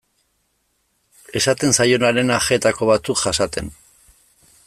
Esaten 1.39 1.75
zaionaren 1.81 2.33
ajeetako 2.39 2.91
batzuk 2.93 3.23
jasaten. 3.27 3.73